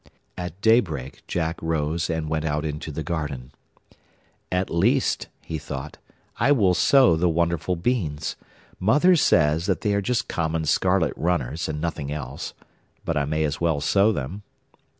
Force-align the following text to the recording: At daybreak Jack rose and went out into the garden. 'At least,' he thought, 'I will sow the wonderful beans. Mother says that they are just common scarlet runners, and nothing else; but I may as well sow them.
At 0.35 0.59
daybreak 0.61 1.21
Jack 1.27 1.61
rose 1.61 2.09
and 2.09 2.27
went 2.27 2.43
out 2.43 2.65
into 2.65 2.91
the 2.91 3.03
garden. 3.03 3.51
'At 4.51 4.71
least,' 4.71 5.27
he 5.43 5.59
thought, 5.59 5.99
'I 6.39 6.53
will 6.53 6.73
sow 6.73 7.15
the 7.15 7.29
wonderful 7.29 7.75
beans. 7.75 8.35
Mother 8.79 9.15
says 9.15 9.67
that 9.67 9.81
they 9.81 9.93
are 9.93 10.01
just 10.01 10.27
common 10.27 10.65
scarlet 10.65 11.13
runners, 11.15 11.69
and 11.69 11.79
nothing 11.79 12.11
else; 12.11 12.55
but 13.05 13.15
I 13.15 13.25
may 13.25 13.43
as 13.43 13.61
well 13.61 13.79
sow 13.79 14.11
them. 14.11 14.41